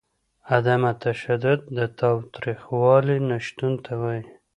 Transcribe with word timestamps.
عدم 0.55 0.83
تشدد 1.05 1.59
د 1.77 1.79
تاوتریخوالي 1.99 3.17
نشتون 3.29 3.73
ته 3.85 3.91
وايي. 4.01 4.23